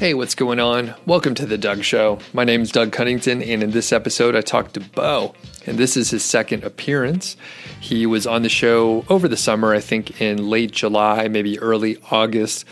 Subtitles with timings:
[0.00, 0.94] Hey, what's going on?
[1.04, 2.20] Welcome to The Doug Show.
[2.32, 5.34] My name is Doug Cunnington, and in this episode, I talked to Bo,
[5.66, 7.36] and this is his second appearance.
[7.80, 11.98] He was on the show over the summer, I think in late July, maybe early
[12.10, 12.64] August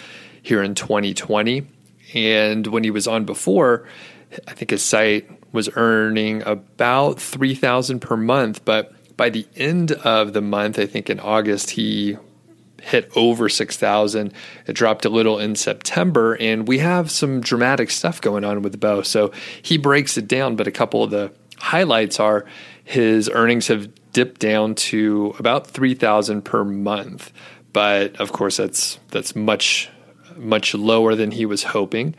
[0.43, 1.67] here in 2020.
[2.15, 3.87] And when he was on before,
[4.47, 10.33] I think his site was earning about 3000 per month, but by the end of
[10.33, 12.17] the month, I think in August, he
[12.83, 14.33] hit over 6,000.
[14.67, 18.79] It dropped a little in September, and we have some dramatic stuff going on with
[18.79, 19.03] Bo.
[19.03, 22.45] So he breaks it down, but a couple of the highlights are
[22.85, 27.33] his earnings have dipped down to about 3,000 per month.
[27.73, 29.91] But of course, that's that's much
[30.37, 32.15] much lower than he was hoping.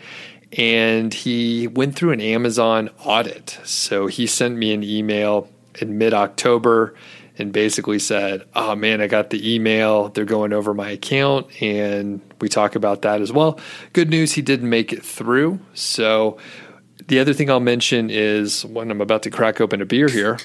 [0.57, 3.59] And he went through an Amazon audit.
[3.63, 5.49] So he sent me an email
[5.79, 6.95] in mid October
[7.39, 10.09] and basically said, Oh man, I got the email.
[10.09, 11.61] They're going over my account.
[11.61, 13.59] And we talk about that as well.
[13.93, 15.59] Good news, he didn't make it through.
[15.73, 16.37] So
[17.07, 20.37] the other thing I'll mention is when I'm about to crack open a beer here,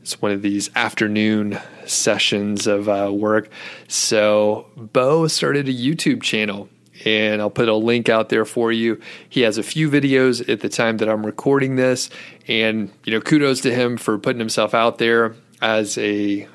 [0.00, 3.50] it's one of these afternoon sessions of uh, work.
[3.88, 6.68] So Bo started a YouTube channel
[7.04, 9.00] and I'll put a link out there for you.
[9.28, 12.10] He has a few videos at the time that I'm recording this,
[12.46, 16.46] and you know, kudos to him for putting himself out there as a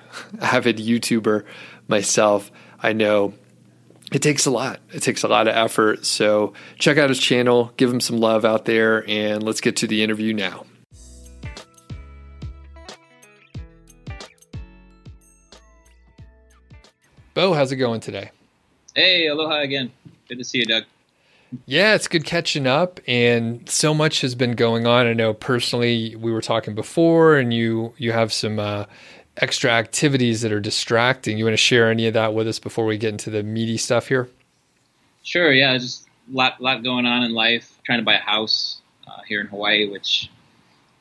[0.42, 1.46] avid YouTuber
[1.88, 3.34] myself, I know
[4.12, 4.80] it takes a lot.
[4.94, 6.06] It takes a lot of effort.
[6.06, 9.88] So check out his channel, give him some love out there, and let's get to
[9.88, 10.66] the interview now.
[17.34, 18.32] Bo, how's it going today?
[18.96, 19.92] Hey, aloha again.
[20.28, 20.84] Good to see you, Doug.
[21.66, 25.08] Yeah, it's good catching up, and so much has been going on.
[25.08, 28.86] I know personally, we were talking before, and you you have some uh,
[29.38, 31.38] extra activities that are distracting.
[31.38, 33.78] You want to share any of that with us before we get into the meaty
[33.78, 34.30] stuff here?
[35.23, 35.52] Sure.
[35.52, 37.78] Yeah, just a lot lot going on in life.
[37.86, 40.30] Trying to buy a house uh, here in Hawaii, which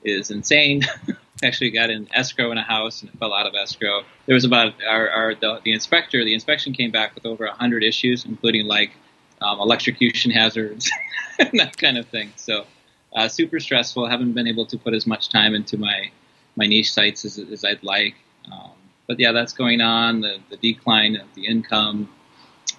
[0.05, 0.83] is insane.
[1.45, 4.03] Actually, got an escrow in a house and it fell out of escrow.
[4.25, 6.25] There was about our, our the, the inspector.
[6.25, 8.93] The inspection came back with over hundred issues, including like
[9.41, 10.91] um, electrocution hazards,
[11.39, 12.33] and that kind of thing.
[12.37, 12.65] So
[13.15, 14.07] uh, super stressful.
[14.09, 16.11] Haven't been able to put as much time into my
[16.57, 18.15] my niche sites as, as I'd like.
[18.51, 18.71] Um,
[19.07, 20.21] but yeah, that's going on.
[20.21, 22.09] The, the decline of the income,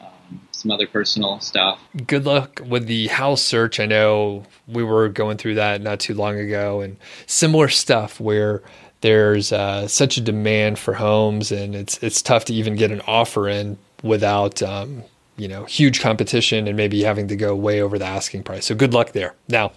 [0.02, 1.80] um, some other personal stuff.
[2.06, 3.80] Good luck with the house search.
[3.80, 6.98] I know we were going through that not too long ago, and
[7.28, 8.62] similar stuff where
[9.02, 13.02] there's uh, such a demand for homes, and it's it's tough to even get an
[13.08, 15.04] offer in without um,
[15.38, 18.66] you know huge competition and maybe having to go way over the asking price.
[18.66, 19.36] So good luck there.
[19.48, 19.72] Now,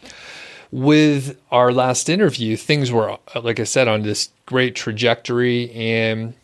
[0.72, 6.34] with our last interview, things were like I said on this great trajectory and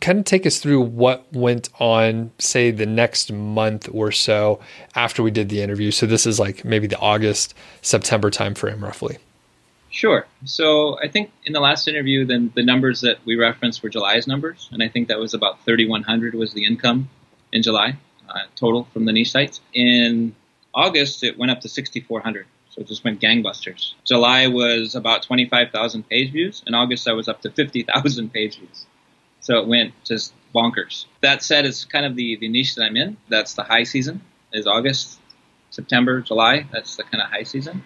[0.00, 4.60] kind of take us through what went on say the next month or so
[4.94, 9.18] after we did the interview so this is like maybe the august september timeframe roughly
[9.90, 13.88] sure so i think in the last interview then the numbers that we referenced were
[13.88, 17.08] july's numbers and i think that was about 3100 was the income
[17.52, 17.96] in july
[18.56, 19.60] total from the niche sites.
[19.72, 20.34] In
[20.74, 22.46] August, it went up to 6,400.
[22.70, 23.92] So it just went gangbusters.
[24.04, 26.62] July was about 25,000 page views.
[26.66, 28.86] In August, I was up to 50,000 page views.
[29.40, 31.06] So it went just bonkers.
[31.20, 33.16] That said, it's kind of the, the niche that I'm in.
[33.28, 34.22] That's the high season,
[34.52, 35.20] is August,
[35.70, 36.66] September, July.
[36.72, 37.84] That's the kind of high season.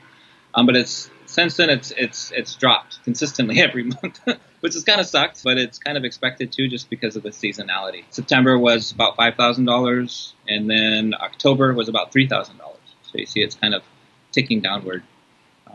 [0.55, 4.21] Um, but it's since then it's it's it's dropped consistently every month,
[4.61, 7.31] which is kind of sucked, but it's kind of expected to just because of the
[7.31, 8.05] seasonality.
[8.11, 12.79] September was about five thousand dollars, and then October was about three thousand dollars.
[13.03, 13.83] So you see, it's kind of
[14.33, 15.03] ticking downward.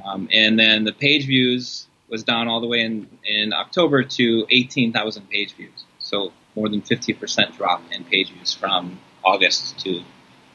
[0.06, 4.46] Um, and then the page views was down all the way in in October to
[4.50, 5.86] eighteen thousand page views.
[6.00, 10.02] So more than fifty percent drop in page views from August to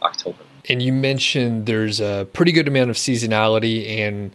[0.02, 0.38] October.
[0.68, 4.32] And you mentioned there's a pretty good amount of seasonality in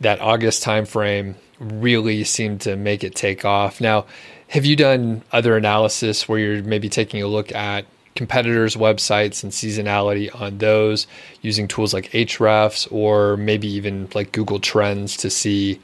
[0.00, 3.80] that August timeframe really seemed to make it take off.
[3.80, 4.06] Now,
[4.48, 9.52] have you done other analysis where you're maybe taking a look at competitors' websites and
[9.52, 11.06] seasonality on those
[11.40, 15.80] using tools like Ahrefs or maybe even like Google Trends to see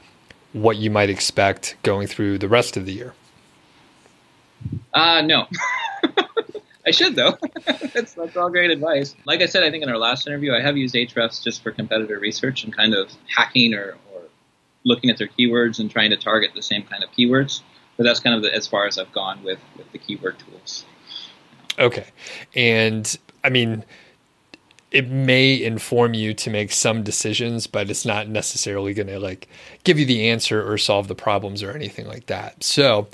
[0.53, 3.13] what you might expect going through the rest of the year?
[4.93, 5.47] Uh, no.
[6.85, 7.37] I should though.
[7.93, 9.15] that's, that's all great advice.
[9.25, 11.71] Like I said, I think in our last interview, I have used Ahrefs just for
[11.71, 13.95] competitor research and kind of hacking or,
[14.89, 17.61] looking at their keywords and trying to target the same kind of keywords.
[17.95, 20.85] But that's kind of the, as far as I've gone with, with the keyword tools.
[21.77, 22.07] Okay.
[22.55, 23.85] And I mean,
[24.91, 29.47] it may inform you to make some decisions, but it's not necessarily going to like
[29.83, 32.63] give you the answer or solve the problems or anything like that.
[32.63, 33.07] So,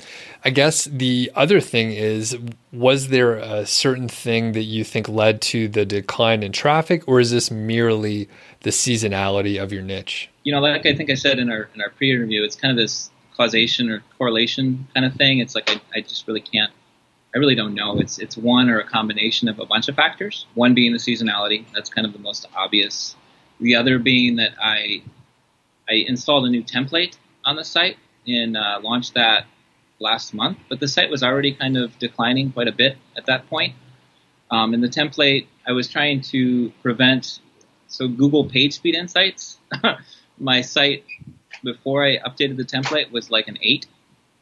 [0.44, 2.38] I guess the other thing is
[2.72, 7.20] was there a certain thing that you think led to the decline in traffic or
[7.20, 8.28] is this merely
[8.60, 10.30] the seasonality of your niche?
[10.46, 12.76] You know, like I think I said in our in our pre-interview, it's kind of
[12.76, 15.40] this causation or correlation kind of thing.
[15.40, 16.70] It's like I, I just really can't
[17.34, 17.98] I really don't know.
[17.98, 20.46] It's it's one or a combination of a bunch of factors.
[20.54, 21.64] One being the seasonality.
[21.74, 23.16] That's kind of the most obvious.
[23.58, 25.02] The other being that I
[25.90, 27.96] I installed a new template on the site
[28.28, 29.46] and uh, launched that
[29.98, 33.48] last month, but the site was already kind of declining quite a bit at that
[33.50, 33.74] point.
[34.48, 37.40] Um, in the template, I was trying to prevent
[37.88, 39.58] so Google PageSpeed Insights.
[40.38, 41.04] my site
[41.62, 43.86] before I updated the template was like an eight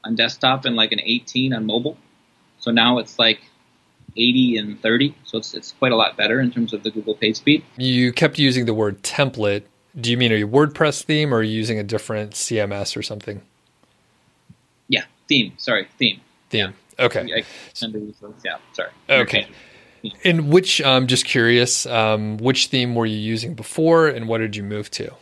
[0.04, 1.96] on desktop and like an 18 on mobile.
[2.58, 3.40] So now it's like
[4.16, 5.14] 80 and 30.
[5.24, 7.64] So it's, it's quite a lot better in terms of the Google page speed.
[7.76, 9.64] You kept using the word template.
[9.98, 13.42] Do you mean a WordPress theme or are you using a different CMS or something?
[14.88, 15.52] Yeah, theme.
[15.56, 16.20] Sorry, theme.
[16.50, 16.74] Theme.
[16.98, 17.04] Yeah.
[17.04, 17.26] Okay.
[17.26, 18.90] Yeah, sorry.
[19.08, 19.46] Okay.
[20.22, 24.38] And which, I'm um, just curious, um, which theme were you using before and what
[24.38, 25.14] did you move to?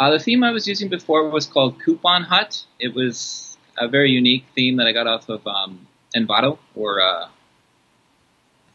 [0.00, 2.64] Uh, the theme I was using before was called Coupon Hut.
[2.78, 5.86] It was a very unique theme that I got off of um,
[6.16, 7.28] Envato or uh,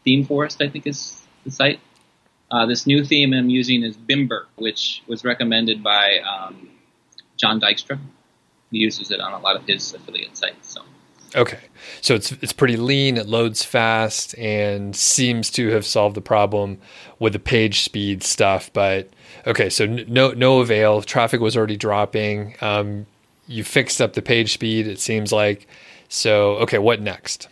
[0.04, 1.80] Theme Forest, I think is the site.
[2.52, 6.70] Uh, this new theme I'm using is Bimber, which was recommended by um,
[7.38, 7.98] Jon Dykstra.
[8.70, 10.74] He uses it on a lot of his affiliate sites.
[10.74, 10.82] So.
[11.36, 11.60] Okay,
[12.00, 13.18] so it's it's pretty lean.
[13.18, 16.80] It loads fast and seems to have solved the problem
[17.20, 18.72] with the page speed stuff.
[18.72, 19.10] But
[19.46, 21.02] okay, so no no avail.
[21.02, 22.56] Traffic was already dropping.
[22.62, 23.06] Um,
[23.48, 24.88] you fixed up the page speed.
[24.88, 25.68] It seems like.
[26.08, 27.50] So okay, what next?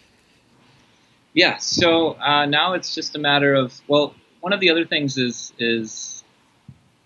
[1.33, 5.17] Yeah, so uh, now it's just a matter of well, one of the other things
[5.17, 6.23] is is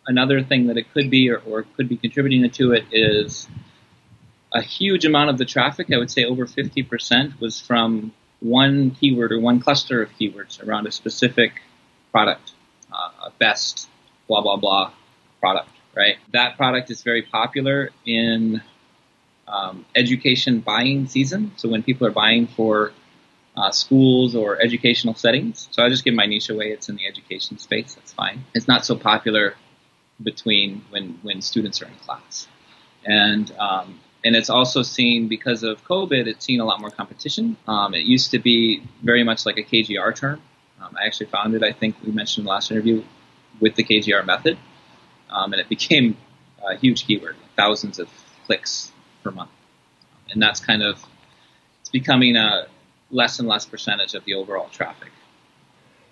[0.05, 3.47] another thing that it could be or, or could be contributing to it is
[4.53, 5.87] a huge amount of the traffic.
[5.93, 10.65] I would say over fifty percent was from one keyword or one cluster of keywords
[10.65, 11.61] around a specific
[12.11, 12.53] product,
[12.91, 13.89] uh, a best
[14.27, 14.91] blah blah blah
[15.39, 15.69] product.
[15.95, 18.61] Right, that product is very popular in
[19.47, 21.51] um, education buying season.
[21.55, 22.91] So when people are buying for
[23.57, 25.67] uh, schools or educational settings.
[25.71, 26.71] So I just give my niche away.
[26.71, 27.95] It's in the education space.
[27.95, 28.45] That's fine.
[28.53, 29.55] It's not so popular
[30.21, 32.47] between when when students are in class,
[33.05, 36.27] and um, and it's also seen because of COVID.
[36.27, 37.57] It's seen a lot more competition.
[37.67, 40.41] Um, it used to be very much like a KGR term.
[40.81, 41.63] Um, I actually found it.
[41.63, 43.03] I think we mentioned in the last interview
[43.59, 44.57] with the KGR method,
[45.29, 46.17] um, and it became
[46.67, 48.09] a huge keyword, thousands of
[48.45, 48.91] clicks
[49.23, 49.49] per month.
[50.29, 51.03] And that's kind of,
[51.81, 52.67] it's becoming a
[53.09, 55.11] less and less percentage of the overall traffic.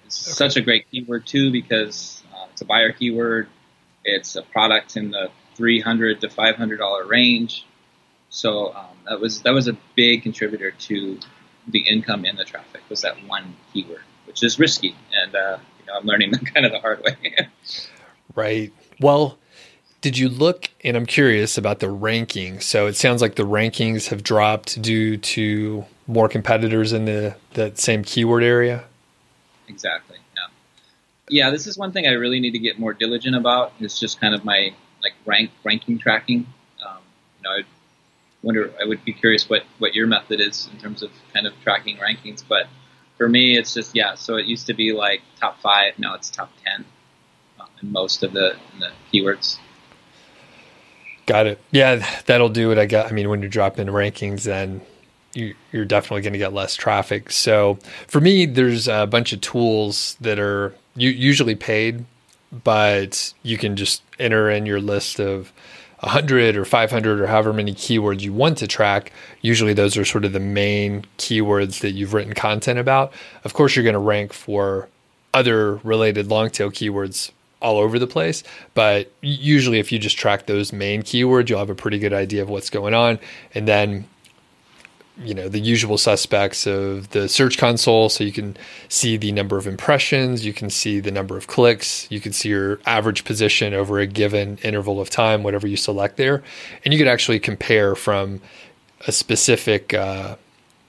[0.06, 0.36] It's okay.
[0.36, 3.48] such a great keyword too because uh, it's a buyer keyword.
[4.04, 7.66] It's a product in the 300 to 500 dollar range.
[8.36, 11.18] So um, that was that was a big contributor to
[11.70, 15.86] the income in the traffic was that one keyword, which is risky, and uh, you
[15.86, 17.16] know I'm learning that kind of the hard way.
[18.36, 18.74] right.
[19.00, 19.38] Well,
[20.02, 22.64] did you look and i'm curious about the rankings.
[22.64, 27.78] So it sounds like the rankings have dropped due to more competitors in the that
[27.80, 28.84] same keyword area?
[29.70, 30.48] Exactly yeah.
[31.30, 33.72] Yeah this is one thing i really need to get more diligent about.
[33.80, 36.46] It's just kind of my like rank ranking tracking.
[36.86, 36.98] Um,
[37.38, 37.64] you know i
[38.46, 41.54] wonder i would be curious what what your method is in terms of kind of
[41.64, 42.68] tracking rankings but
[43.18, 46.30] for me it's just yeah so it used to be like top five now it's
[46.30, 46.86] top 10
[47.60, 49.58] um, in most of the, the keywords
[51.26, 51.60] Got it.
[51.72, 52.78] Yeah, that'll do it.
[52.78, 53.08] I got.
[53.08, 54.82] I mean, when you're dropping rankings, then
[55.34, 57.32] you, are definitely going to get less traffic.
[57.32, 62.06] So for me, there's a bunch of tools that are usually paid,
[62.64, 65.52] but you can just enter in your list of
[66.06, 69.12] 100 or 500 or however many keywords you want to track.
[69.42, 73.12] Usually, those are sort of the main keywords that you've written content about.
[73.44, 74.88] Of course, you're going to rank for
[75.34, 78.44] other related long tail keywords all over the place.
[78.76, 82.44] But usually, if you just track those main keywords, you'll have a pretty good idea
[82.44, 83.20] of what's going on.
[83.56, 84.08] And then,
[85.18, 88.10] you know, the usual suspects of the Search Console.
[88.10, 88.58] So you can
[88.90, 92.50] see the number of impressions, you can see the number of clicks, you can see
[92.50, 96.44] your average position over a given interval of time, whatever you select there.
[96.84, 98.42] And you could actually compare from
[99.08, 100.36] a specific uh,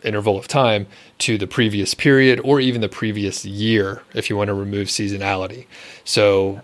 [0.03, 0.87] interval of time
[1.19, 5.67] to the previous period or even the previous year if you want to remove seasonality.
[6.05, 6.63] So,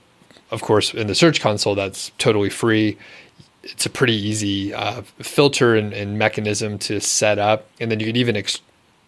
[0.50, 2.98] of course, in the Search Console, that's totally free.
[3.62, 7.68] It's a pretty easy uh, filter and, and, mechanism to set up.
[7.80, 8.60] And then you can even ex-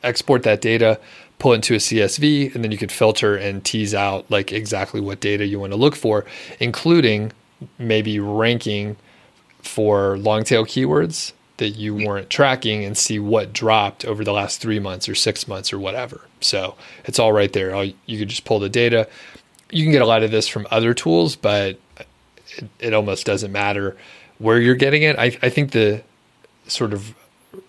[0.05, 1.01] export that data,
[1.39, 5.21] pull into a CSV, and then you can filter and tease out like exactly what
[5.21, 6.25] data you want to look for,
[6.61, 7.33] including
[7.79, 8.97] maybe ranking
[9.61, 14.61] for long tail keywords that you weren't tracking and see what dropped over the last
[14.61, 16.23] three months or six months or whatever.
[16.41, 17.83] So it's all right there.
[17.85, 19.09] You could just pull the data.
[19.71, 21.79] You can get a lot of this from other tools, but
[22.57, 23.97] it, it almost doesn't matter
[24.39, 25.19] where you're getting it.
[25.19, 26.03] I, I think the
[26.67, 27.15] sort of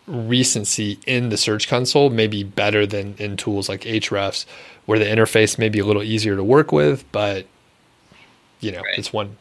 [0.07, 4.45] recency in the Search Console may be better than in tools like Ahrefs,
[4.85, 7.45] where the interface may be a little easier to work with, but
[8.59, 8.97] you know, right.
[8.97, 9.37] it's one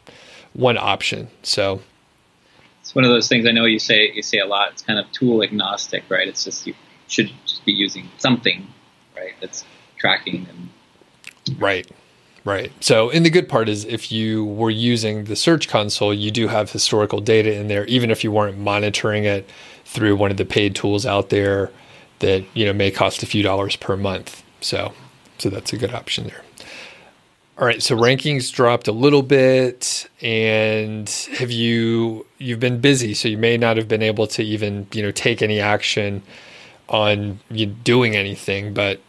[0.52, 1.28] one option.
[1.42, 1.80] So
[2.80, 4.72] it's one of those things I know you say you say a lot.
[4.72, 6.28] It's kind of tool agnostic, right?
[6.28, 6.74] It's just you
[7.08, 8.66] should just be using something,
[9.16, 9.34] right?
[9.40, 9.64] That's
[9.98, 11.90] tracking and right.
[12.44, 12.70] Right.
[12.80, 16.48] So, and the good part is if you were using the Search Console, you do
[16.48, 19.48] have historical data in there, even if you weren't monitoring it
[19.86, 21.70] through one of the paid tools out there
[22.18, 24.42] that, you know, may cost a few dollars per month.
[24.60, 24.92] So,
[25.38, 26.42] so that's a good option there.
[27.56, 31.08] All right, so rankings dropped a little bit, and
[31.38, 35.02] have you you've been busy, so you may not have been able to even you
[35.02, 36.20] know take any action
[36.88, 38.74] on you doing anything.
[38.74, 39.00] But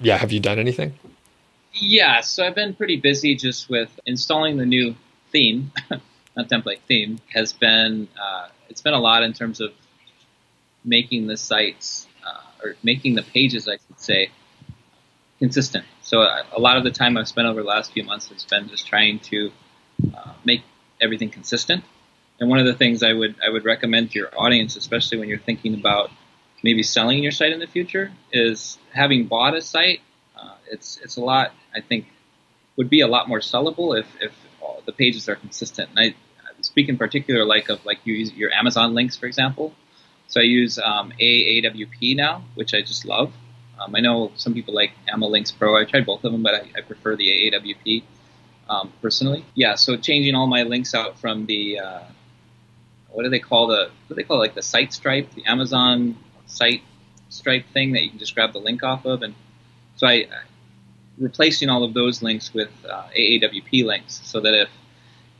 [0.00, 0.98] yeah, have you done anything?
[1.74, 4.94] Yeah, so I've been pretty busy just with installing the new
[5.32, 5.72] theme,
[6.36, 7.18] not template theme.
[7.34, 9.72] Has been uh, it's been a lot in terms of
[10.84, 14.30] making the sites uh, or making the pages, I should say,
[15.38, 15.84] consistent.
[16.02, 18.44] So uh, a lot of the time I've spent over the last few months has
[18.44, 19.50] been just trying to
[20.16, 20.62] uh, make
[21.00, 21.84] everything consistent.
[22.40, 25.28] And one of the things I would I would recommend to your audience, especially when
[25.28, 26.10] you're thinking about
[26.62, 30.00] maybe selling your site in the future, is having bought a site.
[30.70, 31.52] It's it's a lot.
[31.74, 32.06] I think
[32.76, 34.32] would be a lot more sellable if if
[34.86, 35.90] the pages are consistent.
[35.90, 36.14] And I,
[36.60, 39.74] speak in particular like of like you use your Amazon links, for example.
[40.28, 43.32] So I use um, AAWP now, which I just love.
[43.78, 45.76] Um, I know some people like Links Pro.
[45.76, 48.02] I tried both of them, but I, I prefer the AAWP
[48.68, 49.44] um, personally.
[49.54, 52.00] Yeah, so changing all my links out from the uh,
[53.10, 55.44] what do they call the what do they call it, like the site stripe, the
[55.44, 56.16] Amazon
[56.46, 56.82] site
[57.28, 59.34] stripe thing that you can just grab the link off of, and
[59.96, 60.26] so I
[61.18, 64.68] replacing all of those links with uh, AAWP links, so that if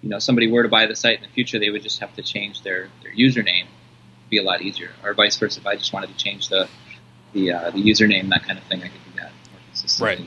[0.03, 2.15] you know somebody were to buy the site in the future, they would just have
[2.17, 3.67] to change their their username.
[3.67, 5.61] It'd be a lot easier, or vice versa.
[5.61, 6.69] If I just wanted to change the
[7.33, 8.83] the uh, the username, that kind of thing.
[8.83, 10.27] I could do that Right,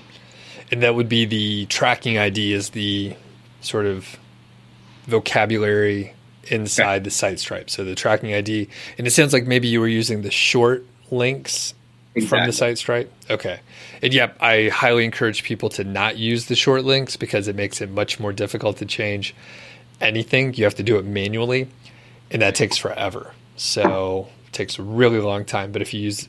[0.72, 3.16] and that would be the tracking ID is the
[3.62, 4.18] sort of
[5.06, 6.14] vocabulary
[6.50, 7.04] inside okay.
[7.04, 7.70] the site stripe.
[7.70, 11.74] So the tracking ID, and it sounds like maybe you were using the short links
[12.18, 12.28] exactly.
[12.28, 13.12] from the site stripe.
[13.30, 13.60] Okay,
[14.02, 17.82] and yep, I highly encourage people to not use the short links because it makes
[17.82, 19.36] it much more difficult to change
[20.02, 20.54] anything.
[20.54, 21.68] You have to do it manually,
[22.32, 23.34] and that takes forever.
[23.56, 25.72] So it takes a really long time.
[25.72, 26.28] But if you use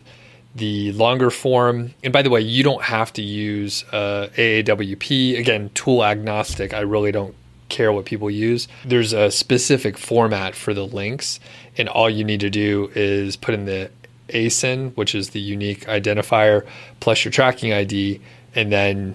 [0.54, 1.94] the longer form.
[2.02, 5.38] And by the way, you don't have to use uh, AAWP.
[5.38, 6.74] Again, tool agnostic.
[6.74, 7.34] I really don't
[7.68, 8.68] care what people use.
[8.84, 11.38] There's a specific format for the links,
[11.76, 13.90] and all you need to do is put in the
[14.28, 16.66] ASIN, which is the unique identifier,
[17.00, 18.20] plus your tracking ID,
[18.54, 19.14] and then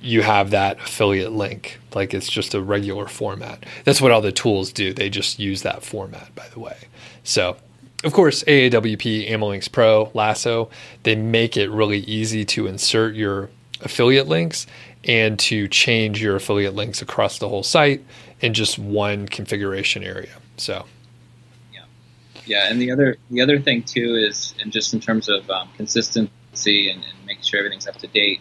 [0.00, 1.80] you have that affiliate link.
[1.94, 3.64] Like it's just a regular format.
[3.84, 4.92] That's what all the tools do.
[4.92, 6.76] They just use that format, by the way.
[7.24, 7.56] So
[8.04, 10.70] of course, AAWP, AmaLinks Pro, Lasso,
[11.02, 13.50] they make it really easy to insert your
[13.80, 14.66] affiliate links
[15.04, 18.04] and to change your affiliate links across the whole site
[18.40, 20.36] in just one configuration area.
[20.56, 20.84] So,
[22.46, 25.68] yeah, and the other the other thing too is, and just in terms of um,
[25.76, 28.40] consistency and, and, making sure everything's up to date,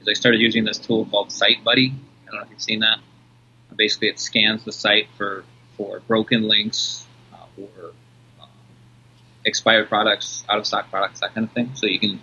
[0.00, 1.94] is I started using this tool called Site Buddy.
[2.26, 2.98] I don't know if you've seen that.
[3.76, 5.44] Basically, it scans the site for
[5.76, 7.92] for broken links uh, or
[9.44, 11.70] expired products, out of stock products, that kind of thing.
[11.74, 12.20] So you can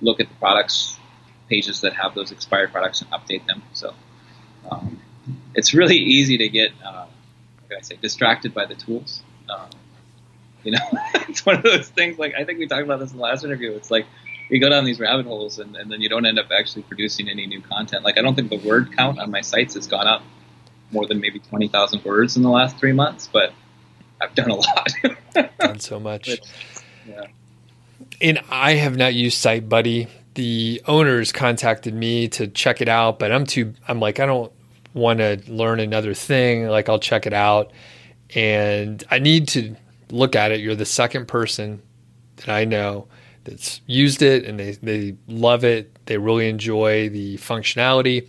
[0.00, 0.96] look at the products
[1.48, 3.62] pages that have those expired products and update them.
[3.72, 3.94] So
[4.70, 5.00] um,
[5.54, 7.06] it's really easy to get, uh,
[7.68, 9.22] can I say, distracted by the tools.
[9.50, 9.68] Um,
[10.64, 10.78] you know,
[11.28, 12.18] it's one of those things.
[12.18, 13.72] Like I think we talked about this in the last interview.
[13.72, 14.06] It's like
[14.48, 17.28] you go down these rabbit holes and, and then you don't end up actually producing
[17.28, 18.04] any new content.
[18.04, 20.22] Like I don't think the word count on my sites has gone up
[20.90, 23.52] more than maybe twenty thousand words in the last three months, but
[24.20, 24.88] I've done a lot.
[25.58, 26.28] done so much.
[26.28, 26.52] But,
[27.08, 27.26] yeah.
[28.20, 30.06] And I have not used Site Buddy.
[30.34, 33.74] The owners contacted me to check it out, but I'm too.
[33.88, 34.52] I'm like I don't
[34.94, 36.68] want to learn another thing.
[36.68, 37.72] Like I'll check it out,
[38.34, 39.76] and I need to
[40.12, 40.60] look at it.
[40.60, 41.82] You're the second person
[42.36, 43.08] that I know
[43.44, 46.06] that's used it, and they they love it.
[46.06, 48.28] They really enjoy the functionality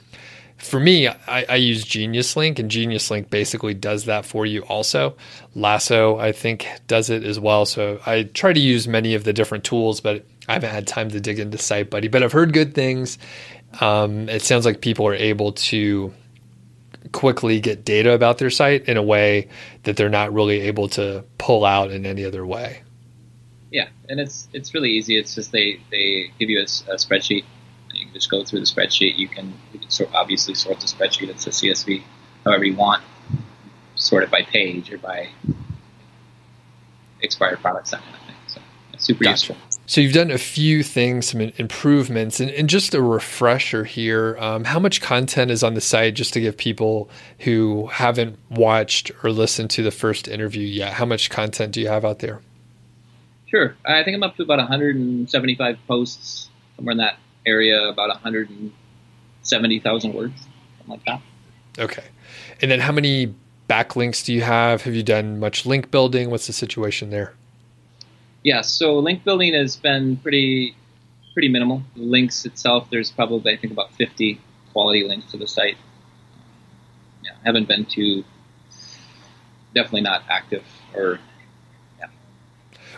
[0.64, 4.62] for me, I, I, use Genius Link, and Genius Link basically does that for you
[4.64, 5.16] also.
[5.56, 7.66] Lasso, I think, does it as well.
[7.66, 11.10] So I try to use many of the different tools, but I haven't had time
[11.12, 13.18] to dig into Site Buddy, but I've heard good things.
[13.82, 16.14] Um, it sounds like people are able to
[17.14, 19.48] quickly get data about their site in a way
[19.84, 22.82] that they're not really able to pull out in any other way.
[23.72, 25.18] Yeah, and it's it's really easy.
[25.18, 27.46] It's just they they give you a, a spreadsheet.
[27.94, 29.18] You can just go through the spreadsheet.
[29.18, 31.30] You can you can sort obviously sort the spreadsheet.
[31.30, 32.04] It's a CSV,
[32.44, 33.04] however you want.
[33.96, 35.30] Sort it by page or by
[37.22, 38.36] expired products, that kind of thing.
[38.48, 39.54] So it's super gotcha.
[39.54, 39.73] useful.
[39.86, 44.38] So you've done a few things, some improvements, and, and just a refresher here.
[44.40, 47.10] Um, how much content is on the site, just to give people
[47.40, 50.94] who haven't watched or listened to the first interview yet?
[50.94, 52.40] How much content do you have out there?
[53.48, 60.14] Sure, I think I'm up to about 175 posts, somewhere in that area, about 170,000
[60.14, 60.48] words,
[60.78, 61.22] something like that.
[61.78, 62.06] Okay,
[62.62, 63.36] and then how many
[63.70, 64.84] backlinks do you have?
[64.84, 66.30] Have you done much link building?
[66.30, 67.34] What's the situation there?
[68.44, 70.76] Yeah, so link building has been pretty
[71.34, 71.82] pretty minimal.
[71.96, 74.40] Links itself, there's probably I think about 50
[74.72, 75.78] quality links to the site.
[77.24, 78.24] Yeah, haven't been too
[79.74, 80.64] definitely not active
[80.96, 81.20] or.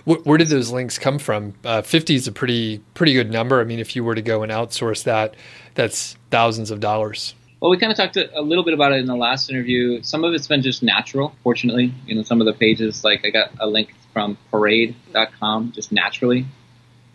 [0.04, 1.56] Where, where did those links come from?
[1.64, 3.60] Uh, 50 is a pretty pretty good number.
[3.60, 5.36] I mean, if you were to go and outsource that,
[5.74, 7.34] that's thousands of dollars.
[7.66, 10.04] Well, we kind of talked a, little bit about it in the last interview.
[10.04, 11.92] Some of it's been just natural, fortunately.
[12.06, 16.46] You know, some of the pages, like I got a link from parade.com just naturally,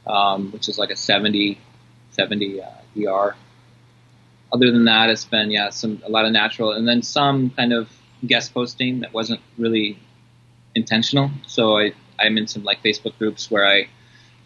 [0.09, 1.57] um, which is like a 70,
[2.11, 2.66] 70 uh,
[3.00, 3.37] ER.
[4.52, 7.73] Other than that, it's been, yeah, some, a lot of natural and then some kind
[7.73, 7.88] of
[8.26, 10.00] guest posting that wasn't really
[10.75, 11.30] intentional.
[11.47, 13.88] So I, I'm in some like Facebook groups where I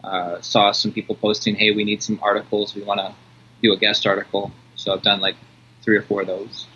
[0.07, 2.75] uh, saw some people posting, hey, we need some articles.
[2.75, 3.15] We want to
[3.63, 4.53] do a guest article.
[4.77, 5.37] So I've done like
[5.85, 6.67] three or four of those.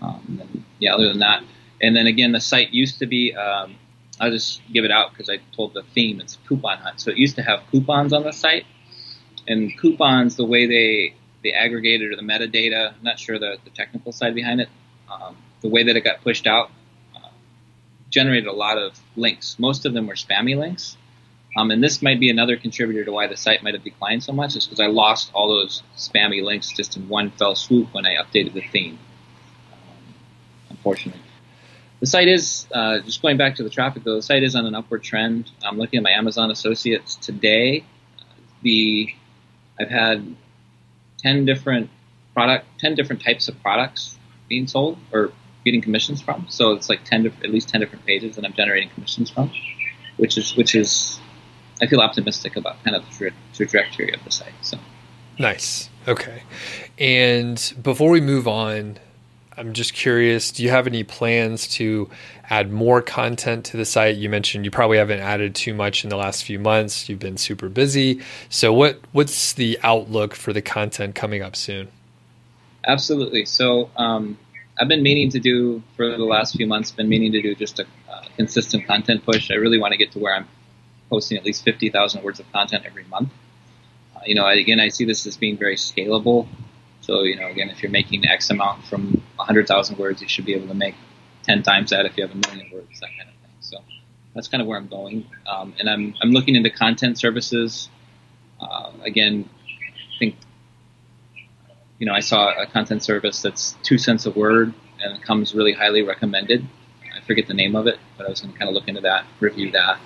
[0.00, 1.42] Um, and yeah, other than that,
[1.80, 3.76] and then again, the site used to be um,
[4.20, 7.00] I'll just give it out because I told the theme it's coupon hunt.
[7.00, 8.64] So it used to have coupons on the site,
[9.46, 12.94] and coupons the way they they aggregated or the metadata.
[12.94, 14.68] I'm not sure the, the technical side behind it.
[15.10, 16.70] Um, the way that it got pushed out
[17.14, 17.28] uh,
[18.10, 19.56] generated a lot of links.
[19.58, 20.96] Most of them were spammy links.
[21.56, 24.32] Um, and this might be another contributor to why the site might have declined so
[24.32, 28.04] much, is because I lost all those spammy links just in one fell swoop when
[28.04, 28.98] I updated the theme.
[29.72, 30.14] Um,
[30.70, 31.22] unfortunately
[32.00, 34.16] the site is uh, just going back to the traffic though.
[34.16, 35.50] The site is on an upward trend.
[35.62, 37.84] I'm looking at my Amazon associates today.
[38.62, 39.14] The
[39.80, 40.36] I've had
[41.18, 41.90] ten different
[42.34, 45.32] product, ten different types of products being sold or
[45.64, 46.46] getting commissions from.
[46.48, 49.50] So it's like ten, at least ten different pages that I'm generating commissions from,
[50.18, 51.18] which is which is
[51.80, 54.52] I feel optimistic about kind of the tra- trajectory of the site.
[54.62, 54.78] So
[55.38, 55.90] nice.
[56.08, 56.42] Okay.
[56.98, 58.98] And before we move on,
[59.58, 62.10] I'm just curious, do you have any plans to
[62.48, 64.16] add more content to the site?
[64.16, 67.08] You mentioned you probably haven't added too much in the last few months.
[67.08, 68.20] You've been super busy.
[68.50, 71.88] So what what's the outlook for the content coming up soon?
[72.86, 73.46] Absolutely.
[73.46, 74.38] So um,
[74.78, 76.92] I've been meaning to do for the last few months.
[76.92, 79.50] Been meaning to do just a uh, consistent content push.
[79.50, 80.46] I really want to get to where I'm
[81.10, 83.30] posting at least fifty thousand words of content every month.
[84.14, 86.48] Uh, you know, again, I see this as being very scalable.
[87.06, 90.54] So, you know, again, if you're making X amount from 100,000 words, you should be
[90.54, 90.96] able to make
[91.44, 93.56] 10 times that if you have a million words, that kind of thing.
[93.60, 93.78] So
[94.34, 95.24] that's kind of where I'm going.
[95.46, 97.88] Um, and I'm, I'm looking into content services.
[98.60, 100.34] Uh, again, I think,
[101.98, 105.54] you know, I saw a content service that's two cents a word and it comes
[105.54, 106.66] really highly recommended.
[107.16, 109.02] I forget the name of it, but I was going to kind of look into
[109.02, 110.00] that, review that,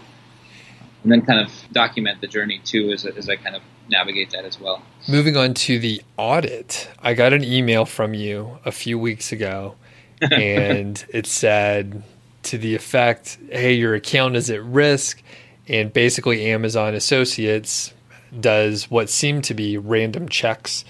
[1.03, 4.45] and then kind of document the journey too as, as I kind of navigate that
[4.45, 4.83] as well.
[5.09, 9.77] Moving on to the audit, I got an email from you a few weeks ago,
[10.31, 12.03] and it said
[12.45, 15.23] to the effect, "Hey, your account is at risk,"
[15.69, 17.95] and basically Amazon Associates
[18.39, 20.85] does what seemed to be random checks.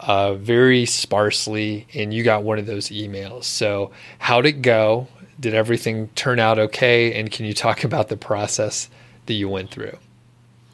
[0.00, 3.44] Uh, very sparsely, and you got one of those emails.
[3.44, 5.06] So, how'd it go?
[5.38, 7.14] Did everything turn out okay?
[7.14, 8.88] And can you talk about the process
[9.26, 9.96] that you went through?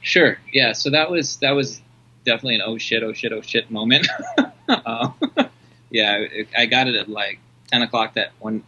[0.01, 0.39] Sure.
[0.53, 0.73] Yeah.
[0.73, 1.81] So that was that was
[2.25, 4.07] definitely an oh shit, oh shit, oh shit moment.
[4.69, 5.11] uh,
[5.91, 6.25] yeah,
[6.57, 8.63] I got it at like ten o'clock that one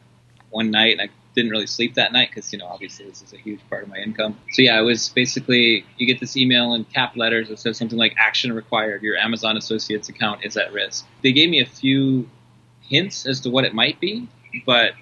[0.51, 3.33] one night, and I didn't really sleep that night because you know obviously this is
[3.33, 4.37] a huge part of my income.
[4.53, 7.99] So yeah, it was basically you get this email in cap letters that says something
[7.99, 9.03] like action required.
[9.03, 11.07] Your Amazon Associates account is at risk.
[11.23, 12.29] They gave me a few
[12.81, 14.29] hints as to what it might be,
[14.67, 14.93] but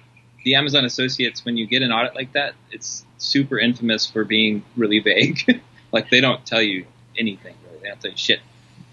[0.43, 4.63] the Amazon Associates, when you get an audit like that, it's super infamous for being
[4.77, 5.61] really vague.
[5.91, 6.85] like they don't tell you
[7.17, 7.79] anything really.
[7.81, 8.39] They don't tell you shit.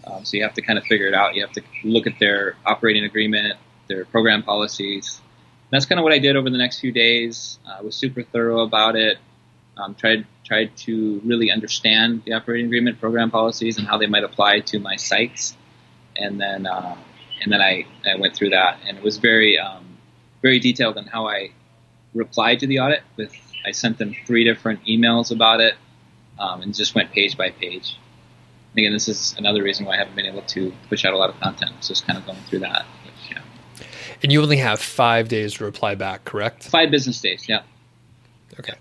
[0.04, 1.34] Um, so you have to kind of figure it out.
[1.34, 3.54] You have to look at their operating agreement,
[3.88, 5.20] their program policies.
[5.20, 7.58] And that's kind of what I did over the next few days.
[7.66, 9.18] Uh, I was super thorough about it.
[9.76, 14.24] Um, tried tried to really understand the operating agreement program policies and how they might
[14.24, 15.54] apply to my sites,
[16.16, 16.96] and then uh,
[17.42, 19.85] and then I, I went through that, and it was very um,
[20.46, 21.50] very detailed on how I
[22.14, 23.02] replied to the audit.
[23.16, 23.34] With
[23.66, 25.74] I sent them three different emails about it,
[26.38, 27.98] um, and just went page by page.
[28.70, 31.16] And again, this is another reason why I haven't been able to push out a
[31.16, 31.72] lot of content.
[31.78, 32.86] It's just kind of going through that.
[33.04, 33.86] Which, yeah.
[34.22, 36.68] And you only have five days to reply back, correct?
[36.68, 37.62] Five business days, yeah.
[38.60, 38.74] Okay.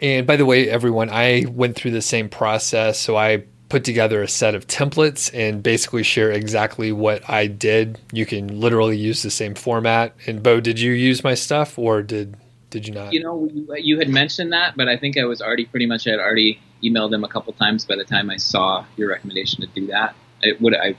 [0.00, 3.00] And by the way, everyone, I went through the same process.
[3.00, 7.98] So I put together a set of templates and basically share exactly what I did.
[8.12, 10.14] You can literally use the same format.
[10.28, 12.36] And Bo, did you use my stuff or did
[12.70, 13.12] did you not?
[13.12, 16.12] You know, you had mentioned that, but I think I was already pretty much I
[16.12, 19.66] had already emailed them a couple times by the time I saw your recommendation to
[19.66, 20.14] do that.
[20.40, 20.94] It would I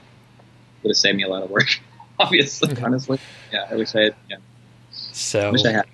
[0.82, 1.80] would have saved me a lot of work.
[2.18, 2.82] Obviously, okay.
[2.82, 3.18] honestly,
[3.54, 3.68] yeah.
[3.70, 4.16] I wish I had.
[4.28, 4.36] Yeah.
[4.90, 5.86] So I wish I had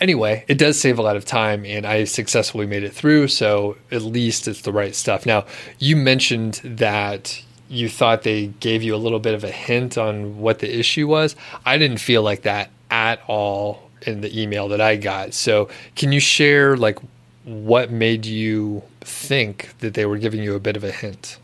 [0.00, 3.28] anyway, it does save a lot of time, and I successfully made it through.
[3.28, 5.26] So at least it's the right stuff.
[5.26, 5.46] Now,
[5.78, 10.38] you mentioned that you thought they gave you a little bit of a hint on
[10.38, 11.34] what the issue was.
[11.64, 15.34] I didn't feel like that at all in the email that I got.
[15.34, 16.98] So, can you share like
[17.44, 21.38] what made you think that they were giving you a bit of a hint?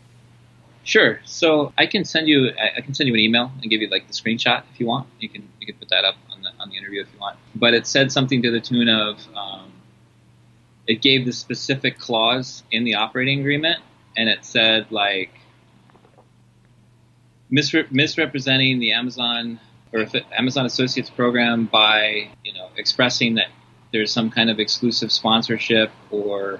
[0.83, 1.19] Sure.
[1.25, 4.07] So I can send you I can send you an email and give you like
[4.07, 5.07] the screenshot if you want.
[5.19, 7.37] You can you can put that up on the on the interview if you want.
[7.55, 9.71] But it said something to the tune of um,
[10.87, 13.79] it gave the specific clause in the operating agreement,
[14.17, 15.31] and it said like
[17.51, 19.59] misre- misrepresenting the Amazon
[19.93, 20.05] or
[20.37, 23.47] Amazon Associates program by you know expressing that
[23.91, 26.59] there's some kind of exclusive sponsorship or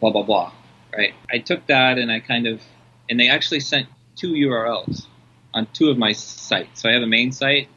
[0.00, 0.52] blah blah blah.
[0.94, 1.14] Right.
[1.30, 2.60] I took that and I kind of
[3.08, 5.06] and they actually sent two URLs
[5.54, 6.82] on two of my sites.
[6.82, 7.68] So I have a main site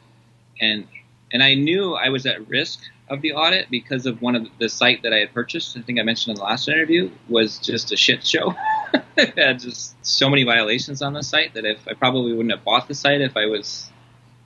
[0.60, 0.86] and
[1.32, 4.68] and I knew I was at risk of the audit because of one of the
[4.68, 5.76] site that I had purchased.
[5.76, 8.54] I think I mentioned in the last interview was just a shit show.
[9.16, 12.88] had just so many violations on the site that if I probably wouldn't have bought
[12.88, 13.90] the site if I was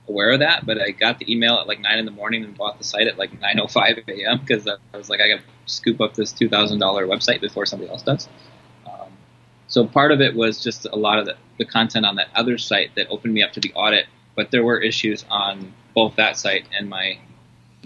[0.07, 0.65] aware of that.
[0.65, 3.07] But I got the email at like nine in the morning and bought the site
[3.07, 4.39] at like 9:05 a.m.
[4.39, 7.65] because I was like, I got to scoop up this two thousand dollar website before
[7.65, 8.27] somebody else does.
[8.85, 9.09] Um,
[9.67, 12.57] so part of it was just a lot of the, the content on that other
[12.57, 14.05] site that opened me up to the audit.
[14.35, 17.17] But there were issues on both that site and my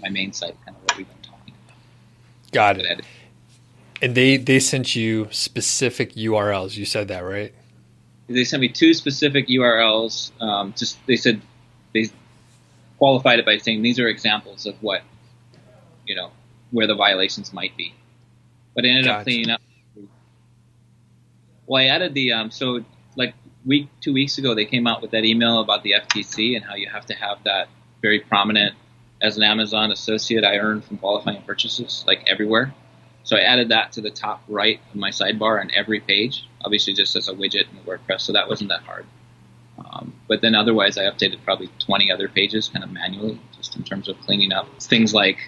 [0.00, 1.76] my main site, kind of what we've been talking about.
[2.52, 3.04] Got it.
[4.02, 6.76] And they they sent you specific URLs.
[6.76, 7.54] You said that right?
[8.28, 10.32] They sent me two specific URLs.
[10.40, 11.40] Um, just they said
[11.94, 12.10] they
[12.98, 15.02] qualified it by saying these are examples of what
[16.06, 16.30] you know
[16.70, 17.94] where the violations might be.
[18.74, 19.60] But I ended up cleaning up.
[21.66, 22.84] Well, I added the um, so
[23.16, 26.64] like week two weeks ago they came out with that email about the FTC and
[26.64, 27.68] how you have to have that
[28.02, 28.74] very prominent
[29.20, 30.44] as an Amazon associate.
[30.44, 32.74] I earn from qualifying purchases like everywhere.
[33.24, 36.94] So I added that to the top right of my sidebar on every page, obviously
[36.94, 38.20] just as a widget in WordPress.
[38.20, 39.04] So that wasn't that hard.
[39.78, 43.82] Um, but then otherwise, I updated probably 20 other pages kind of manually, just in
[43.82, 45.38] terms of cleaning up things like,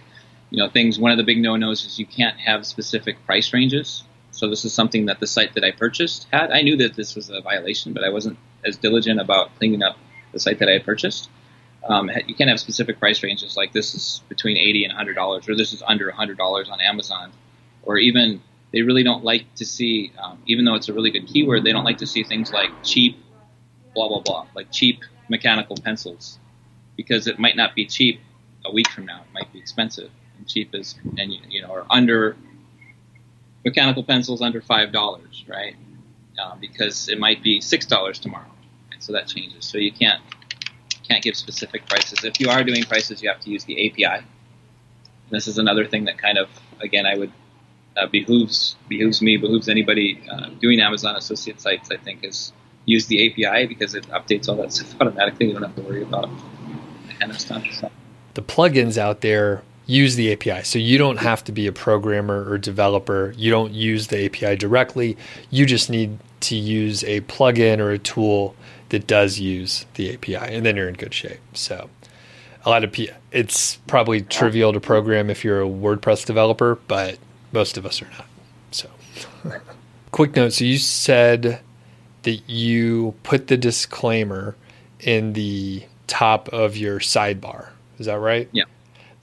[0.50, 0.98] you know, things.
[0.98, 4.02] One of the big no-nos is you can't have specific price ranges.
[4.32, 6.50] So this is something that the site that I purchased had.
[6.50, 9.96] I knew that this was a violation, but I wasn't as diligent about cleaning up
[10.32, 11.30] the site that I had purchased.
[11.86, 15.48] Um, you can't have specific price ranges like this is between eighty and hundred dollars,
[15.48, 17.32] or this is under hundred dollars on Amazon,
[17.82, 21.26] or even they really don't like to see, um, even though it's a really good
[21.26, 23.16] keyword, they don't like to see things like cheap,
[23.94, 26.38] blah blah blah, like cheap mechanical pencils,
[26.96, 28.20] because it might not be cheap
[28.64, 29.20] a week from now.
[29.20, 32.36] It might be expensive, and cheap is and you know or under
[33.64, 35.76] mechanical pencils under five dollars, right?
[36.42, 38.50] Um, because it might be six dollars tomorrow,
[38.92, 39.64] and so that changes.
[39.64, 40.20] So you can't
[41.08, 42.24] can't give specific prices.
[42.24, 44.24] If you are doing prices, you have to use the API.
[45.30, 46.48] This is another thing that kind of,
[46.80, 47.32] again, I would
[47.96, 51.90] uh, behooves behooves me, behooves anybody uh, doing Amazon associate sites.
[51.90, 52.52] I think is
[52.84, 55.48] use the API because it updates all that stuff automatically.
[55.48, 56.30] You don't have to worry about
[57.08, 57.64] that kind of stuff.
[57.72, 57.90] So.
[58.34, 62.48] The plugins out there use the API, so you don't have to be a programmer
[62.48, 63.34] or developer.
[63.36, 65.16] You don't use the API directly.
[65.50, 68.54] You just need to use a plugin or a tool
[68.90, 71.40] that does use the API, and then you're in good shape.
[71.55, 71.90] So
[72.64, 77.18] a lot of people, it's probably trivial to program if you're a WordPress developer, but
[77.53, 78.27] most of us are not.
[78.70, 78.90] So,
[80.12, 80.53] quick note.
[80.53, 81.61] So you said
[82.22, 84.57] that you put the disclaimer
[85.01, 87.68] in the top of your sidebar.
[87.98, 88.48] Is that right?
[88.53, 88.64] Yeah.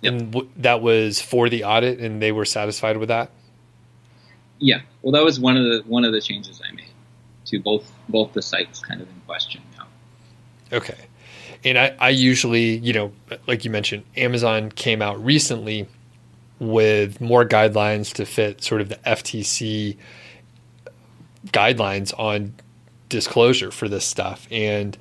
[0.02, 0.14] Yep.
[0.14, 3.32] And w- that was for the audit, and they were satisfied with that.
[4.60, 4.82] Yeah.
[5.02, 6.86] Well, that was one of the one of the changes I made
[7.46, 9.62] to both both the sites kind of in question.
[9.78, 9.86] now.
[10.72, 10.98] Okay.
[11.64, 13.12] And I, I usually, you know,
[13.48, 15.88] like you mentioned, Amazon came out recently
[16.60, 19.98] with more guidelines to fit sort of the FTC
[21.48, 22.54] guidelines on
[23.10, 24.48] disclosure for this stuff.
[24.52, 24.98] And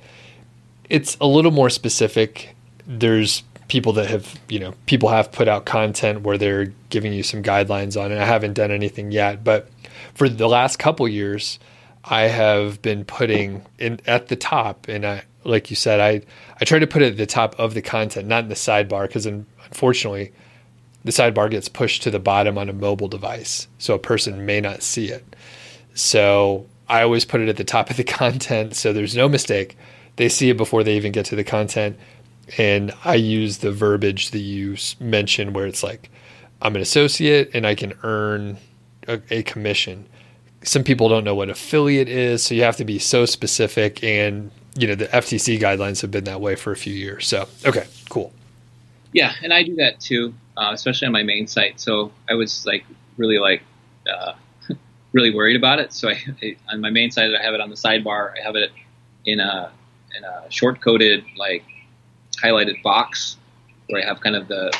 [0.89, 2.55] it's a little more specific.
[2.87, 7.23] There's people that have, you know, people have put out content where they're giving you
[7.23, 8.17] some guidelines on it.
[8.19, 9.69] I haven't done anything yet, but
[10.13, 11.59] for the last couple years,
[12.07, 16.21] I have been putting in at the top, and I, like you said, I
[16.59, 19.07] I try to put it at the top of the content, not in the sidebar,
[19.07, 20.31] because unfortunately,
[21.03, 24.61] the sidebar gets pushed to the bottom on a mobile device, so a person may
[24.61, 25.35] not see it.
[25.95, 29.75] So I always put it at the top of the content, so there's no mistake.
[30.17, 31.97] They see it before they even get to the content,
[32.57, 36.09] and I use the verbiage that you mentioned, where it's like,
[36.61, 38.57] I'm an associate and I can earn
[39.07, 40.07] a, a commission
[40.65, 44.03] some people don't know what affiliate is, so you have to be so specific.
[44.03, 47.27] And you know the FTC guidelines have been that way for a few years.
[47.27, 48.33] So okay, cool.
[49.13, 51.79] Yeah, and I do that too, uh, especially on my main site.
[51.79, 52.85] So I was like
[53.17, 53.63] really like
[54.11, 54.33] uh,
[55.13, 55.93] really worried about it.
[55.93, 58.33] So I, I, on my main site, I have it on the sidebar.
[58.37, 58.71] I have it
[59.25, 59.71] in a
[60.17, 61.63] in a short coded like
[62.43, 63.37] highlighted box
[63.87, 64.75] where I have kind of the,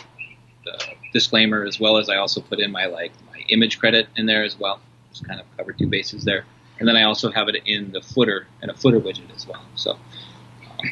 [0.66, 4.26] the disclaimer as well as I also put in my like my image credit in
[4.26, 4.80] there as well
[5.16, 6.46] just kind of cover two bases there.
[6.80, 9.64] And then I also have it in the footer and a footer widget as well.
[9.76, 10.92] So um,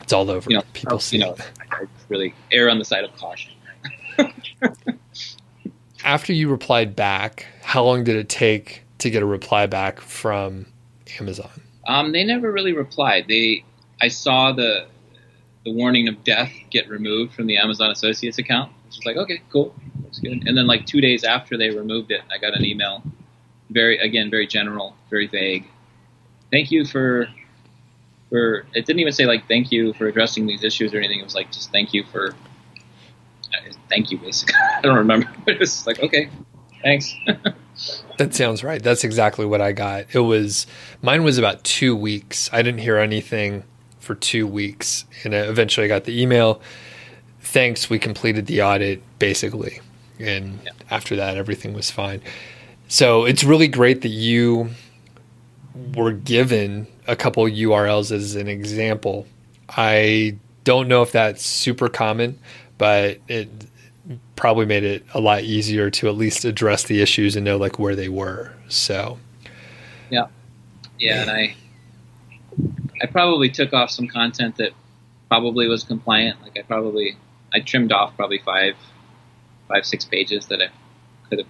[0.00, 0.50] it's all over.
[0.50, 1.16] You know, People see.
[1.16, 1.36] You know,
[1.70, 3.52] I really err on the side of caution.
[6.04, 10.66] After you replied back, how long did it take to get a reply back from
[11.18, 11.50] Amazon?
[11.86, 13.26] Um, they never really replied.
[13.28, 13.64] They,
[14.00, 14.86] I saw the
[15.64, 19.40] the warning of death get removed from the Amazon Associates account, which was like, okay,
[19.50, 20.42] cool, that's good.
[20.46, 23.00] And then like two days after they removed it, I got an email
[23.72, 25.66] very again very general, very vague.
[26.50, 27.28] Thank you for
[28.32, 31.20] for it didn't even say like thank you for addressing these issues or anything.
[31.20, 34.54] It was like just thank you for uh, thank you basically.
[34.78, 36.28] I don't remember, but it was like okay,
[36.82, 37.14] thanks.
[38.18, 38.82] that sounds right.
[38.82, 40.06] That's exactly what I got.
[40.14, 40.66] It was
[41.02, 42.48] mine was about two weeks.
[42.52, 43.64] I didn't hear anything
[44.00, 46.60] for two weeks, and eventually I got the email.
[47.40, 49.80] Thanks, we completed the audit basically,
[50.18, 50.70] and yeah.
[50.90, 52.22] after that everything was fine.
[52.92, 54.68] So it's really great that you
[55.94, 59.26] were given a couple URLs as an example.
[59.70, 62.38] I don't know if that's super common,
[62.76, 63.48] but it
[64.36, 67.78] probably made it a lot easier to at least address the issues and know like
[67.78, 68.52] where they were.
[68.68, 69.18] So
[70.10, 70.26] Yeah.
[70.98, 71.56] Yeah, and I
[73.00, 74.72] I probably took off some content that
[75.30, 76.42] probably was compliant.
[76.42, 77.16] Like I probably
[77.54, 78.74] I trimmed off probably five
[79.66, 80.68] five, six pages that I
[81.30, 81.48] could have